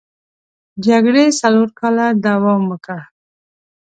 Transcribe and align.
جګړې 0.85 1.25
څلور 1.41 1.67
کاله 1.79 2.05
دوام 2.25 2.61
وکړ. 2.67 2.99